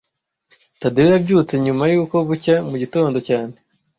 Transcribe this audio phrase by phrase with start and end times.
[0.79, 3.53] Tadeyo yabyutse nyuma yuko bucya mu gitondo cyane